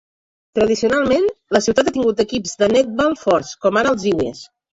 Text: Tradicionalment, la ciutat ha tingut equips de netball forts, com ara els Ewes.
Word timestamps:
Tradicionalment, 0.59 1.27
la 1.57 1.61
ciutat 1.65 1.91
ha 1.91 1.93
tingut 1.99 2.23
equips 2.25 2.57
de 2.63 2.71
netball 2.73 3.15
forts, 3.27 3.53
com 3.67 3.79
ara 3.85 3.95
els 3.97 4.09
Ewes. 4.15 4.43